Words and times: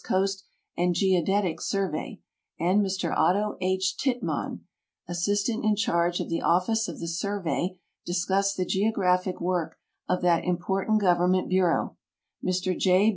Coast 0.03 0.43
and 0.75 0.95
Geodetic 0.95 1.61
Survey, 1.61 2.21
and 2.59 2.81
Mr 2.81 3.15
Otto 3.15 3.55
H. 3.61 3.93
Tittmann, 4.03 4.61
Assistant 5.07 5.63
in 5.63 5.75
charge 5.75 6.19
of 6.19 6.27
the 6.27 6.41
Oflice 6.41 6.89
of 6.89 6.99
the 6.99 7.07
Survey, 7.07 7.77
discussed 8.03 8.57
the 8.57 8.65
geographic 8.65 9.39
work 9.39 9.77
of 10.09 10.23
that 10.23 10.43
important 10.43 11.03
gov 11.03 11.19
ernment 11.19 11.49
bureau; 11.49 11.97
Mr 12.43 12.75
J. 12.75 13.09